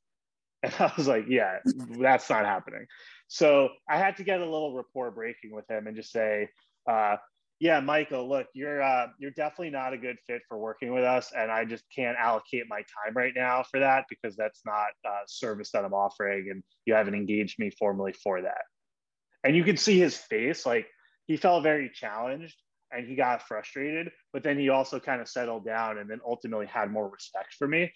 and 0.65 0.73
I 0.79 0.91
was 0.97 1.07
like, 1.07 1.25
yeah, 1.27 1.59
that's 1.99 2.29
not 2.29 2.45
happening. 2.45 2.85
So 3.27 3.69
I 3.89 3.97
had 3.97 4.17
to 4.17 4.23
get 4.23 4.41
a 4.41 4.45
little 4.45 4.75
rapport 4.75 5.11
breaking 5.11 5.51
with 5.51 5.69
him 5.69 5.87
and 5.87 5.95
just 5.95 6.11
say, 6.11 6.49
uh, 6.89 7.17
yeah, 7.59 7.79
Michael, 7.79 8.27
look, 8.27 8.47
you're 8.53 8.81
uh, 8.81 9.07
you're 9.17 9.31
definitely 9.31 9.69
not 9.69 9.93
a 9.93 9.97
good 9.97 10.17
fit 10.27 10.41
for 10.49 10.57
working 10.57 10.93
with 10.93 11.05
us, 11.05 11.31
and 11.35 11.49
I 11.49 11.63
just 11.63 11.85
can't 11.95 12.17
allocate 12.17 12.65
my 12.67 12.79
time 12.79 13.15
right 13.15 13.31
now 13.33 13.63
for 13.63 13.79
that 13.79 14.05
because 14.09 14.35
that's 14.35 14.61
not 14.65 14.89
uh, 15.07 15.21
service 15.25 15.71
that 15.71 15.85
I'm 15.85 15.93
offering, 15.93 16.49
and 16.51 16.61
you 16.85 16.93
haven't 16.93 17.15
engaged 17.15 17.57
me 17.57 17.71
formally 17.79 18.11
for 18.11 18.41
that. 18.41 18.63
And 19.45 19.55
you 19.55 19.63
could 19.63 19.79
see 19.79 19.97
his 19.97 20.17
face, 20.17 20.65
like 20.65 20.87
he 21.27 21.37
felt 21.37 21.63
very 21.63 21.89
challenged 21.93 22.57
and 22.91 23.07
he 23.07 23.15
got 23.15 23.41
frustrated, 23.47 24.11
but 24.33 24.43
then 24.43 24.59
he 24.59 24.69
also 24.69 24.99
kind 24.99 25.21
of 25.21 25.27
settled 25.27 25.65
down 25.65 25.97
and 25.97 26.09
then 26.09 26.19
ultimately 26.25 26.65
had 26.65 26.91
more 26.91 27.09
respect 27.09 27.53
for 27.57 27.67
me. 27.67 27.91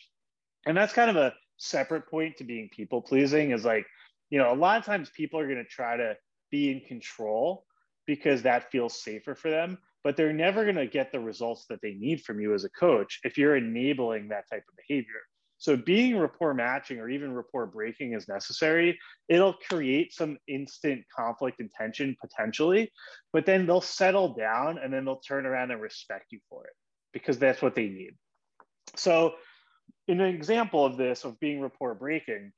And 0.65 0.75
that's 0.75 0.93
kind 0.93 1.09
of 1.09 1.15
a 1.15 1.33
separate 1.59 2.09
point 2.09 2.37
to 2.37 2.43
being 2.43 2.69
people 2.75 3.01
pleasing 3.01 3.51
is 3.51 3.63
like, 3.63 3.85
you 4.29 4.39
know, 4.39 4.51
a 4.51 4.55
lot 4.55 4.79
of 4.79 4.85
times 4.85 5.09
people 5.15 5.39
are 5.39 5.45
going 5.45 5.63
to 5.63 5.63
try 5.63 5.95
to 5.97 6.15
be 6.51 6.71
in 6.71 6.81
control 6.81 7.65
because 8.07 8.41
that 8.41 8.71
feels 8.71 9.01
safer 9.01 9.35
for 9.35 9.51
them 9.51 9.77
but 10.01 10.15
they're 10.15 10.33
never 10.33 10.63
going 10.63 10.77
to 10.77 10.87
get 10.87 11.11
the 11.11 11.19
results 11.19 11.65
that 11.69 11.81
they 11.81 11.91
need 11.91 12.21
from 12.21 12.39
you 12.39 12.53
as 12.53 12.63
a 12.63 12.69
coach 12.69 13.19
if 13.23 13.37
you're 13.37 13.57
enabling 13.57 14.29
that 14.29 14.49
type 14.49 14.63
of 14.67 14.75
behavior 14.87 15.19
so 15.59 15.75
being 15.75 16.17
rapport 16.17 16.53
matching 16.53 16.99
or 16.99 17.09
even 17.09 17.33
rapport 17.33 17.65
breaking 17.65 18.13
is 18.13 18.29
necessary. 18.29 18.97
It'll 19.27 19.55
create 19.69 20.13
some 20.13 20.37
instant 20.47 21.03
conflict 21.13 21.59
and 21.59 21.69
tension 21.69 22.15
potentially, 22.21 22.89
but 23.33 23.45
then 23.45 23.67
they'll 23.67 23.81
settle 23.81 24.33
down 24.33 24.77
and 24.77 24.91
then 24.91 25.03
they'll 25.03 25.19
turn 25.19 25.45
around 25.45 25.71
and 25.71 25.81
respect 25.81 26.27
you 26.31 26.39
for 26.49 26.65
it 26.65 26.73
because 27.11 27.37
that's 27.39 27.61
what 27.61 27.75
they 27.75 27.89
need. 27.89 28.11
So 28.95 29.33
an 30.07 30.21
example 30.21 30.85
of 30.85 30.97
this, 30.97 31.23
of 31.23 31.39
being 31.39 31.61
rapport 31.61 31.93
breaking, 31.95 32.51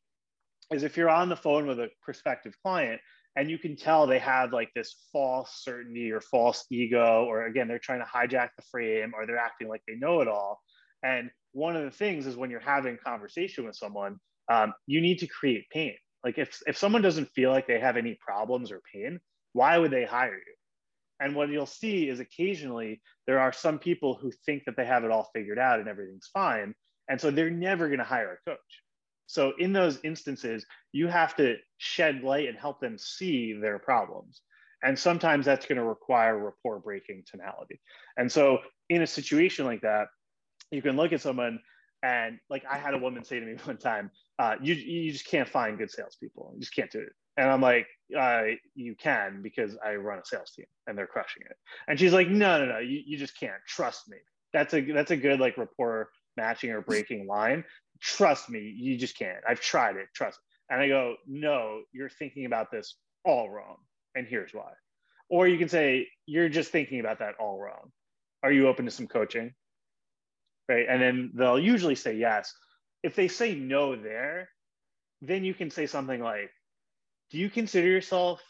is 0.72 0.84
if 0.84 0.98
you're 0.98 1.10
on 1.10 1.30
the 1.30 1.36
phone 1.36 1.68
with 1.68 1.80
a 1.80 1.90
prospective 2.02 2.56
client 2.64 3.02
and 3.36 3.50
you 3.50 3.58
can 3.58 3.76
tell 3.76 4.08
they 4.08 4.20
have 4.20 4.54
like 4.54 4.70
this 4.76 4.96
false 5.12 5.62
certainty 5.64 6.12
or 6.12 6.22
false 6.22 6.66
ego, 6.70 7.26
or 7.26 7.46
again, 7.46 7.68
they're 7.68 7.80
trying 7.80 8.00
to 8.00 8.06
hijack 8.06 8.50
the 8.58 8.64
frame 8.70 9.14
or 9.16 9.26
they're 9.26 9.38
acting 9.38 9.68
like 9.68 9.82
they 9.88 9.96
know 9.96 10.22
it 10.22 10.28
all. 10.28 10.62
And 11.04 11.30
one 11.54 11.76
of 11.76 11.84
the 11.84 11.92
things 11.92 12.26
is 12.26 12.36
when 12.36 12.50
you're 12.50 12.60
having 12.60 12.98
conversation 12.98 13.66
with 13.66 13.76
someone, 13.76 14.18
um, 14.50 14.74
you 14.88 15.02
need 15.02 15.20
to 15.20 15.28
create 15.28 15.70
pain. 15.72 15.96
Like 16.24 16.38
if, 16.38 16.62
if 16.68 16.78
someone 16.78 17.02
doesn't 17.02 17.30
feel 17.32 17.52
like 17.52 17.68
they 17.68 17.80
have 17.80 17.98
any 17.98 18.18
problems 18.20 18.72
or 18.72 18.82
pain, 18.94 19.20
why 19.54 19.78
would 19.78 19.92
they 19.92 20.06
hire 20.06 20.36
you? 20.36 20.56
And 21.20 21.36
what 21.36 21.50
you'll 21.50 21.66
see 21.66 22.10
is 22.10 22.20
occasionally 22.20 23.02
there 23.28 23.40
are 23.40 23.54
some 23.54 23.80
people 23.80 24.16
who 24.16 24.32
think 24.46 24.64
that 24.66 24.76
they 24.76 24.86
have 24.86 25.04
it 25.04 25.12
all 25.12 25.30
figured 25.34 25.60
out 25.60 25.80
and 25.80 25.88
everything's 25.88 26.30
fine. 26.34 26.74
And 27.10 27.20
so 27.20 27.32
they're 27.32 27.50
never 27.50 27.88
going 27.88 28.00
to 28.00 28.06
hire 28.06 28.40
a 28.46 28.50
coach. 28.50 28.84
So 29.28 29.54
in 29.58 29.74
those 29.74 30.00
instances, 30.04 30.66
you 30.92 31.08
have 31.08 31.36
to 31.38 31.56
shed 31.78 32.22
light 32.24 32.50
and 32.50 32.58
help 32.58 32.80
them 32.82 32.98
see 32.98 33.54
their 33.54 33.80
problems. 33.80 34.42
And 34.84 34.98
sometimes 34.98 35.46
that's 35.46 35.66
going 35.66 35.78
to 35.78 35.84
require 35.84 36.38
rapport 36.38 36.80
breaking 36.80 37.24
tonality. 37.30 37.80
And 38.18 38.32
so 38.32 38.60
in 38.90 39.02
a 39.02 39.08
situation 39.08 39.66
like 39.66 39.82
that, 39.82 40.08
you 40.72 40.82
can 40.82 40.96
look 40.96 41.14
at 41.14 41.22
someone 41.22 41.60
and 42.04 42.40
like 42.50 42.64
I 42.70 42.78
had 42.78 42.94
a 42.94 42.98
woman 42.98 43.24
say 43.24 43.40
to 43.40 43.46
me 43.46 43.54
one 43.64 43.78
time, 43.78 44.12
uh, 44.40 44.56
you 44.62 44.74
you 44.74 45.12
just 45.12 45.28
can't 45.28 45.48
find 45.48 45.78
good 45.78 45.92
salespeople. 45.92 46.52
You 46.56 46.60
just 46.60 46.76
can't 46.76 46.92
do 46.92 47.00
it. 47.00 47.14
And 47.38 47.50
I'm 47.50 47.62
like, 47.62 47.88
uh, 48.18 48.44
you 48.76 48.96
can 48.96 49.42
because 49.42 49.78
I 49.86 49.96
run 49.96 50.20
a 50.20 50.26
sales 50.26 50.52
team 50.52 50.66
and 50.88 50.98
they're 50.98 51.08
crushing 51.08 51.44
it. 51.50 51.56
And 51.88 52.00
she's 52.00 52.12
like, 52.12 52.28
no, 52.28 52.60
no, 52.60 52.74
no, 52.74 52.80
you, 52.80 53.02
you 53.06 53.18
just 53.18 53.40
can't. 53.40 53.54
Trust 53.68 54.10
me. 54.10 54.18
That's 54.52 54.74
a 54.74 54.82
that's 54.82 55.12
a 55.12 55.18
good 55.18 55.40
like 55.40 55.58
rapport 55.58 56.10
matching 56.42 56.72
or 56.72 56.82
breaking 56.82 57.28
line. 57.28 57.64
Trust 58.02 58.50
me, 58.50 58.74
you 58.76 58.98
just 58.98 59.18
can't. 59.18 59.44
I've 59.48 59.62
tried 59.62 59.96
it. 59.96 60.08
Trust. 60.16 60.40
Me. 60.40 60.76
And 60.76 60.82
I 60.82 60.88
go, 60.88 61.16
no, 61.28 61.82
you're 61.94 62.10
thinking 62.10 62.46
about 62.46 62.72
this 62.72 62.96
all 63.24 63.50
wrong. 63.50 63.78
And 64.16 64.26
here's 64.28 64.54
why. 64.54 64.72
Or 65.30 65.48
you 65.48 65.58
can 65.58 65.70
say, 65.70 66.08
you're 66.26 66.50
just 66.50 66.72
thinking 66.72 67.00
about 67.00 67.20
that 67.20 67.36
all 67.40 67.60
wrong. 67.60 67.92
Are 68.44 68.52
you 68.52 68.68
open 68.68 68.86
to 68.86 68.92
some 68.92 69.08
coaching? 69.08 69.54
right? 70.72 70.86
And 70.90 71.02
then 71.02 71.32
they'll 71.34 71.60
usually 71.60 71.96
say 71.96 72.16
yes. 72.16 72.54
If 73.04 73.16
they 73.16 73.28
say 73.28 73.56
no 73.56 73.96
there, 73.96 74.50
then 75.22 75.44
you 75.44 75.54
can 75.54 75.70
say 75.70 75.86
something 75.86 76.22
like, 76.22 76.52
Do 77.30 77.38
you 77.38 77.50
consider 77.50 77.88
yourself 77.88 78.42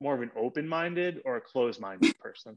more 0.00 0.14
of 0.14 0.22
an 0.22 0.30
open 0.36 0.68
minded 0.68 1.20
or 1.24 1.36
a 1.36 1.40
closed 1.40 1.80
minded 1.80 2.18
person? 2.18 2.56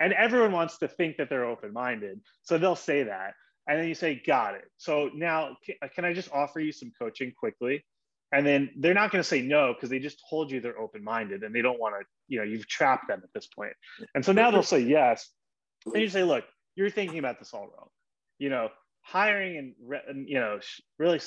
And 0.00 0.12
everyone 0.12 0.52
wants 0.52 0.78
to 0.78 0.88
think 0.88 1.16
that 1.16 1.28
they're 1.28 1.44
open 1.46 1.72
minded. 1.72 2.20
So 2.42 2.58
they'll 2.58 2.76
say 2.76 3.04
that. 3.04 3.34
And 3.68 3.78
then 3.78 3.86
you 3.86 3.94
say, 3.94 4.20
Got 4.26 4.54
it. 4.54 4.64
So 4.78 5.10
now, 5.14 5.56
uh, 5.82 5.88
can 5.94 6.04
I 6.04 6.12
just 6.12 6.32
offer 6.32 6.58
you 6.58 6.72
some 6.72 6.90
coaching 6.98 7.32
quickly? 7.38 7.84
And 8.32 8.46
then 8.46 8.70
they're 8.76 8.94
not 8.94 9.10
going 9.10 9.22
to 9.22 9.28
say 9.28 9.40
no 9.40 9.72
because 9.72 9.88
they 9.88 9.98
just 9.98 10.22
told 10.28 10.50
you 10.50 10.60
they're 10.60 10.78
open 10.78 11.02
minded 11.02 11.44
and 11.44 11.54
they 11.54 11.62
don't 11.62 11.80
want 11.80 11.94
to, 11.98 12.04
you 12.28 12.38
know, 12.38 12.44
you've 12.44 12.68
trapped 12.68 13.08
them 13.08 13.20
at 13.22 13.32
this 13.32 13.46
point. 13.46 13.72
And 14.14 14.22
so 14.24 14.32
now 14.32 14.50
they'll 14.50 14.62
say 14.62 14.80
yes. 14.80 15.30
And 15.86 16.02
you 16.02 16.08
say, 16.08 16.24
Look, 16.24 16.44
you're 16.74 16.90
thinking 16.90 17.18
about 17.18 17.38
this 17.38 17.54
all 17.54 17.68
wrong. 17.76 17.88
You 18.38 18.50
know, 18.50 18.68
hiring 19.02 19.74
and 20.08 20.28
you 20.28 20.38
know 20.38 20.60
really 20.98 21.20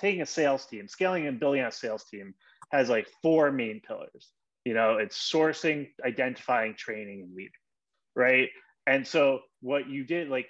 taking 0.00 0.22
a 0.22 0.26
sales 0.26 0.66
team, 0.66 0.88
scaling 0.88 1.26
and 1.26 1.40
building 1.40 1.62
a 1.62 1.72
sales 1.72 2.04
team 2.04 2.34
has 2.70 2.88
like 2.88 3.06
four 3.22 3.52
main 3.52 3.80
pillars. 3.86 4.30
You 4.64 4.74
know, 4.74 4.98
it's 4.98 5.16
sourcing, 5.16 5.88
identifying, 6.04 6.74
training, 6.76 7.22
and 7.22 7.34
leading, 7.34 7.50
right? 8.14 8.48
And 8.86 9.06
so 9.06 9.40
what 9.60 9.88
you 9.88 10.04
did, 10.04 10.28
like 10.28 10.48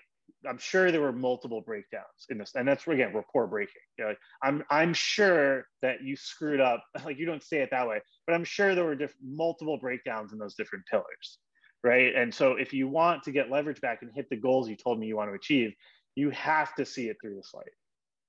I'm 0.49 0.59
sure 0.59 0.91
there 0.91 1.01
were 1.01 1.13
multiple 1.13 1.61
breakdowns 1.61 2.27
in 2.31 2.39
this, 2.39 2.53
and 2.55 2.67
that's 2.67 2.87
again 2.87 3.15
rapport 3.15 3.47
breaking. 3.47 3.75
You 3.99 4.05
know, 4.05 4.11
like, 4.11 4.19
I'm 4.43 4.65
I'm 4.71 4.95
sure 4.95 5.67
that 5.83 6.03
you 6.03 6.17
screwed 6.17 6.61
up. 6.61 6.83
Like 7.05 7.19
you 7.19 7.27
don't 7.27 7.43
say 7.43 7.59
it 7.59 7.71
that 7.71 7.89
way, 7.89 8.01
but 8.27 8.35
I'm 8.35 8.45
sure 8.45 8.75
there 8.75 8.85
were 8.85 8.95
diff- 8.95 9.15
multiple 9.23 9.79
breakdowns 9.79 10.33
in 10.33 10.39
those 10.39 10.55
different 10.55 10.85
pillars 10.87 11.39
right? 11.85 12.15
And 12.15 12.33
so 12.33 12.53
if 12.53 12.73
you 12.73 12.89
want 12.89 13.25
to 13.25 13.33
get 13.33 13.51
leverage 13.51 13.81
back 13.81 14.03
and 14.03 14.11
hit 14.15 14.31
the 14.31 14.37
goals 14.37 14.69
you 14.69 14.77
told 14.77 14.99
me 14.99 15.07
you 15.07 15.17
want 15.17 15.31
to 15.31 15.35
achieve, 15.35 15.73
you 16.15 16.31
have 16.31 16.75
to 16.77 16.87
see 16.87 17.09
it 17.09 17.17
through 17.21 17.37
this 17.37 17.53
light. 17.55 17.67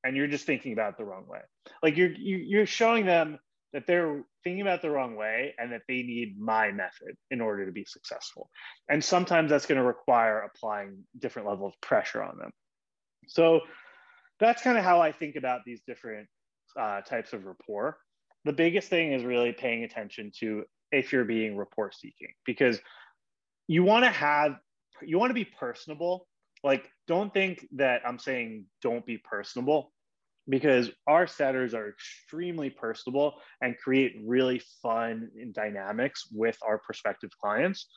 And 0.03 0.17
you're 0.17 0.27
just 0.27 0.45
thinking 0.45 0.73
about 0.73 0.93
it 0.93 0.97
the 0.97 1.05
wrong 1.05 1.25
way. 1.27 1.39
Like 1.81 1.95
you're 1.95 2.11
you're 2.11 2.65
showing 2.65 3.05
them 3.05 3.39
that 3.73 3.87
they're 3.87 4.23
thinking 4.43 4.61
about 4.61 4.81
the 4.81 4.89
wrong 4.89 5.15
way 5.15 5.53
and 5.57 5.71
that 5.71 5.81
they 5.87 6.03
need 6.03 6.39
my 6.39 6.71
method 6.71 7.15
in 7.31 7.41
order 7.41 7.65
to 7.65 7.71
be 7.71 7.85
successful. 7.85 8.49
And 8.87 9.03
sometimes 9.03 9.49
that's 9.49 9.65
going 9.65 9.79
to 9.79 9.83
require 9.83 10.39
applying 10.41 11.03
different 11.19 11.47
level 11.47 11.67
of 11.67 11.73
pressure 11.81 12.21
on 12.21 12.37
them. 12.37 12.51
So 13.27 13.61
that's 14.39 14.61
kind 14.61 14.77
of 14.77 14.83
how 14.83 15.01
I 15.01 15.11
think 15.11 15.35
about 15.35 15.61
these 15.65 15.81
different 15.87 16.27
uh, 16.79 17.01
types 17.01 17.33
of 17.33 17.45
rapport. 17.45 17.97
The 18.45 18.53
biggest 18.53 18.89
thing 18.89 19.13
is 19.13 19.23
really 19.23 19.53
paying 19.53 19.83
attention 19.83 20.31
to 20.39 20.65
if 20.91 21.11
you're 21.11 21.25
being 21.25 21.57
rapport 21.57 21.91
seeking 21.91 22.33
because 22.45 22.79
you 23.67 23.83
want 23.83 24.05
to 24.05 24.11
have 24.11 24.57
you 25.01 25.17
want 25.17 25.29
to 25.29 25.33
be 25.33 25.45
personable 25.45 26.27
like 26.63 26.89
don't 27.07 27.33
think 27.33 27.65
that 27.73 28.01
i'm 28.05 28.19
saying 28.19 28.65
don't 28.81 29.05
be 29.05 29.17
personable 29.17 29.92
because 30.49 30.91
our 31.07 31.25
setters 31.25 31.73
are 31.73 31.89
extremely 31.89 32.69
personable 32.69 33.35
and 33.61 33.77
create 33.77 34.13
really 34.25 34.61
fun 34.81 35.29
dynamics 35.53 36.27
with 36.31 36.57
our 36.65 36.79
prospective 36.79 37.31
clients 37.41 37.87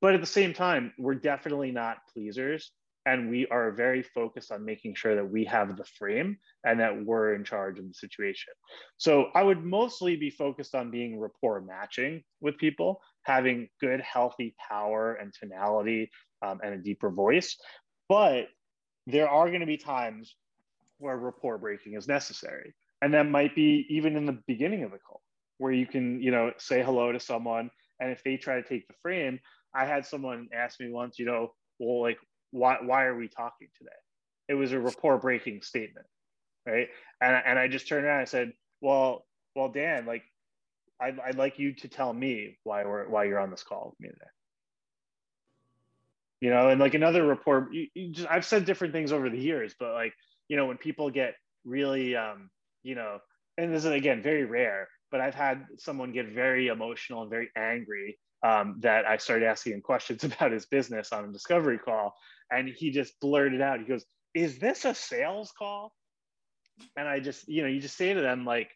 but 0.00 0.14
at 0.14 0.20
the 0.20 0.26
same 0.26 0.52
time 0.52 0.92
we're 0.98 1.14
definitely 1.14 1.70
not 1.70 1.98
pleasers 2.12 2.72
and 3.08 3.30
we 3.30 3.46
are 3.46 3.72
very 3.72 4.02
focused 4.02 4.52
on 4.52 4.66
making 4.66 4.94
sure 4.94 5.14
that 5.14 5.30
we 5.30 5.42
have 5.44 5.76
the 5.76 5.84
frame 5.98 6.36
and 6.64 6.78
that 6.78 7.04
we're 7.06 7.34
in 7.34 7.42
charge 7.42 7.78
of 7.78 7.88
the 7.88 7.94
situation. 7.94 8.52
So 8.98 9.30
I 9.34 9.42
would 9.42 9.64
mostly 9.64 10.16
be 10.16 10.28
focused 10.28 10.74
on 10.74 10.90
being 10.90 11.18
rapport 11.18 11.62
matching 11.62 12.22
with 12.42 12.58
people, 12.58 13.00
having 13.22 13.68
good, 13.80 14.02
healthy 14.02 14.54
power 14.68 15.14
and 15.14 15.32
tonality 15.32 16.10
um, 16.42 16.60
and 16.62 16.74
a 16.74 16.78
deeper 16.78 17.10
voice. 17.10 17.56
But 18.10 18.48
there 19.06 19.28
are 19.28 19.48
going 19.48 19.60
to 19.60 19.66
be 19.66 19.78
times 19.78 20.34
where 20.98 21.16
rapport 21.16 21.58
breaking 21.58 21.94
is 21.94 22.08
necessary. 22.08 22.74
And 23.00 23.14
that 23.14 23.28
might 23.28 23.54
be 23.54 23.86
even 23.90 24.16
in 24.16 24.26
the 24.26 24.38
beginning 24.46 24.82
of 24.84 24.90
the 24.90 24.98
call 24.98 25.22
where 25.58 25.72
you 25.72 25.86
can, 25.86 26.20
you 26.22 26.30
know, 26.30 26.52
say 26.58 26.82
hello 26.82 27.12
to 27.12 27.20
someone. 27.20 27.70
And 28.00 28.10
if 28.10 28.22
they 28.22 28.36
try 28.36 28.60
to 28.60 28.68
take 28.68 28.86
the 28.86 28.94
frame, 29.02 29.40
I 29.74 29.86
had 29.86 30.06
someone 30.06 30.48
ask 30.52 30.80
me 30.80 30.90
once, 30.90 31.18
you 31.18 31.26
know, 31.26 31.52
well, 31.78 32.00
like, 32.00 32.18
why 32.50 32.78
why 32.82 33.04
are 33.04 33.16
we 33.16 33.28
talking 33.28 33.68
today? 33.76 33.90
It 34.48 34.54
was 34.54 34.72
a 34.72 34.80
rapport 34.80 35.18
breaking 35.18 35.62
statement, 35.62 36.06
right? 36.66 36.88
And 37.20 37.42
and 37.44 37.58
I 37.58 37.68
just 37.68 37.86
turned 37.86 38.04
around 38.04 38.20
and 38.20 38.22
I 38.22 38.30
said, 38.30 38.52
well, 38.80 39.26
well, 39.54 39.68
Dan, 39.68 40.06
like, 40.06 40.22
I'd, 41.00 41.18
I'd 41.20 41.36
like 41.36 41.58
you 41.58 41.74
to 41.74 41.88
tell 41.88 42.12
me 42.12 42.58
why 42.64 42.84
we're 42.84 43.08
why 43.08 43.24
you're 43.24 43.38
on 43.38 43.50
this 43.50 43.62
call 43.62 43.90
with 43.90 44.00
me 44.00 44.08
today. 44.08 44.30
You 46.40 46.50
know, 46.50 46.68
and 46.68 46.80
like 46.80 46.94
another 46.94 47.26
report, 47.26 47.72
you, 47.72 47.88
you 47.94 48.12
just, 48.12 48.28
I've 48.30 48.44
said 48.44 48.64
different 48.64 48.94
things 48.94 49.12
over 49.12 49.28
the 49.28 49.40
years, 49.40 49.74
but 49.78 49.92
like, 49.92 50.14
you 50.48 50.56
know, 50.56 50.66
when 50.66 50.78
people 50.78 51.10
get 51.10 51.34
really, 51.64 52.16
um, 52.16 52.50
you 52.82 52.94
know, 52.94 53.18
and 53.56 53.74
this 53.74 53.84
is 53.84 53.90
again 53.90 54.22
very 54.22 54.44
rare, 54.44 54.88
but 55.10 55.20
I've 55.20 55.34
had 55.34 55.66
someone 55.76 56.12
get 56.12 56.32
very 56.32 56.68
emotional 56.68 57.22
and 57.22 57.30
very 57.30 57.50
angry 57.56 58.18
um, 58.42 58.76
that 58.80 59.04
I 59.06 59.16
started 59.16 59.46
asking 59.46 59.74
him 59.74 59.80
questions 59.80 60.24
about 60.24 60.52
his 60.52 60.66
business 60.66 61.12
on 61.12 61.24
a 61.24 61.32
discovery 61.32 61.78
call. 61.78 62.14
And 62.50 62.68
he 62.68 62.90
just 62.90 63.18
blurted 63.20 63.60
out, 63.60 63.80
he 63.80 63.84
goes, 63.84 64.04
Is 64.34 64.58
this 64.58 64.84
a 64.84 64.94
sales 64.94 65.52
call? 65.56 65.92
And 66.96 67.08
I 67.08 67.20
just, 67.20 67.48
you 67.48 67.62
know, 67.62 67.68
you 67.68 67.80
just 67.80 67.96
say 67.96 68.14
to 68.14 68.20
them, 68.20 68.44
like, 68.44 68.70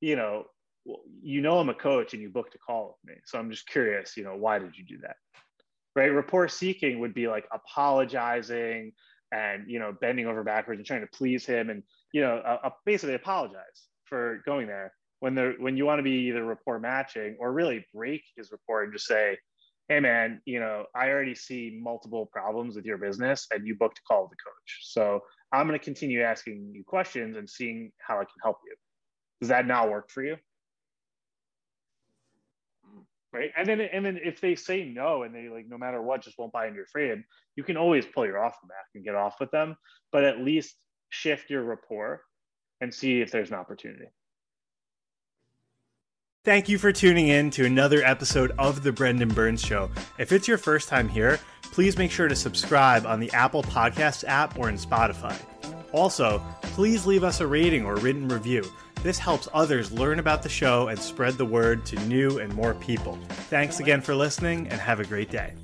you 0.00 0.16
know, 0.16 0.44
well, 0.86 1.00
you 1.22 1.42
know, 1.42 1.58
I'm 1.58 1.68
a 1.68 1.74
coach 1.74 2.14
and 2.14 2.22
you 2.22 2.30
booked 2.30 2.54
a 2.54 2.58
call 2.58 2.98
with 3.04 3.14
me. 3.14 3.20
So 3.26 3.38
I'm 3.38 3.50
just 3.50 3.68
curious, 3.68 4.16
you 4.16 4.24
know, 4.24 4.36
why 4.36 4.58
did 4.58 4.76
you 4.76 4.84
do 4.84 4.98
that? 5.02 5.16
Right. 5.94 6.08
Rapport 6.08 6.48
seeking 6.48 7.00
would 7.00 7.12
be 7.12 7.28
like 7.28 7.46
apologizing 7.52 8.92
and, 9.32 9.70
you 9.70 9.78
know, 9.78 9.92
bending 10.00 10.26
over 10.26 10.42
backwards 10.42 10.78
and 10.78 10.86
trying 10.86 11.02
to 11.02 11.06
please 11.06 11.44
him 11.44 11.70
and, 11.70 11.82
you 12.12 12.20
know, 12.20 12.38
uh, 12.38 12.58
uh 12.64 12.70
basically 12.84 13.14
apologize 13.14 13.88
for 14.04 14.42
going 14.44 14.66
there 14.66 14.92
when 15.20 15.34
the 15.34 15.54
when 15.58 15.76
you 15.76 15.86
want 15.86 15.98
to 15.98 16.02
be 16.02 16.28
either 16.28 16.44
rapport 16.44 16.80
matching 16.80 17.36
or 17.38 17.52
really 17.52 17.86
break 17.94 18.22
his 18.36 18.50
rapport 18.50 18.82
and 18.82 18.92
just 18.92 19.06
say, 19.06 19.38
hey 19.88 20.00
man, 20.00 20.40
you 20.44 20.60
know, 20.60 20.86
I 20.94 21.08
already 21.08 21.34
see 21.34 21.78
multiple 21.80 22.26
problems 22.26 22.76
with 22.76 22.84
your 22.84 22.98
business 22.98 23.46
and 23.52 23.66
you 23.66 23.76
booked 23.76 23.98
a 23.98 24.02
call 24.02 24.22
with 24.22 24.30
the 24.30 24.36
coach. 24.36 24.78
So 24.82 25.20
I'm 25.52 25.66
going 25.66 25.78
to 25.78 25.84
continue 25.84 26.22
asking 26.22 26.70
you 26.72 26.84
questions 26.84 27.36
and 27.36 27.48
seeing 27.48 27.92
how 27.98 28.16
I 28.16 28.24
can 28.24 28.40
help 28.42 28.58
you. 28.64 28.74
Does 29.40 29.48
that 29.48 29.66
not 29.66 29.90
work 29.90 30.10
for 30.10 30.22
you? 30.22 30.36
Right? 33.32 33.50
And 33.56 33.66
then 33.66 33.80
and 33.80 34.04
then 34.04 34.18
if 34.22 34.40
they 34.40 34.54
say 34.54 34.84
no 34.84 35.22
and 35.22 35.34
they 35.34 35.48
like 35.48 35.66
no 35.68 35.78
matter 35.78 36.02
what 36.02 36.22
just 36.22 36.38
won't 36.38 36.52
buy 36.52 36.66
into 36.66 36.76
your 36.76 36.86
frame, 36.86 37.24
you 37.56 37.64
can 37.64 37.76
always 37.76 38.06
pull 38.06 38.26
your 38.26 38.42
offer 38.42 38.66
back 38.68 38.86
and 38.94 39.04
get 39.04 39.14
off 39.14 39.36
with 39.40 39.50
them, 39.50 39.76
but 40.12 40.24
at 40.24 40.40
least 40.40 40.74
shift 41.10 41.50
your 41.50 41.62
rapport 41.62 42.22
and 42.80 42.92
see 42.92 43.20
if 43.20 43.30
there's 43.30 43.50
an 43.50 43.56
opportunity. 43.56 44.06
Thank 46.42 46.70
you 46.70 46.78
for 46.78 46.90
tuning 46.90 47.28
in 47.28 47.50
to 47.50 47.66
another 47.66 48.02
episode 48.02 48.52
of 48.58 48.82
The 48.82 48.92
Brendan 48.92 49.28
Burns 49.28 49.60
Show. 49.60 49.90
If 50.18 50.32
it's 50.32 50.48
your 50.48 50.56
first 50.56 50.88
time 50.88 51.06
here, 51.06 51.38
please 51.64 51.98
make 51.98 52.10
sure 52.10 52.28
to 52.28 52.34
subscribe 52.34 53.04
on 53.04 53.20
the 53.20 53.30
Apple 53.32 53.62
Podcasts 53.62 54.24
app 54.26 54.58
or 54.58 54.70
in 54.70 54.76
Spotify. 54.76 55.36
Also, 55.92 56.42
please 56.62 57.04
leave 57.04 57.24
us 57.24 57.40
a 57.40 57.46
rating 57.46 57.84
or 57.84 57.96
written 57.96 58.26
review. 58.26 58.64
This 59.02 59.18
helps 59.18 59.48
others 59.54 59.90
learn 59.90 60.18
about 60.18 60.42
the 60.42 60.48
show 60.50 60.88
and 60.88 60.98
spread 60.98 61.38
the 61.38 61.44
word 61.44 61.86
to 61.86 61.96
new 62.06 62.38
and 62.38 62.52
more 62.54 62.74
people. 62.74 63.18
Thanks 63.48 63.80
again 63.80 64.02
for 64.02 64.14
listening 64.14 64.68
and 64.68 64.78
have 64.78 65.00
a 65.00 65.04
great 65.04 65.30
day. 65.30 65.54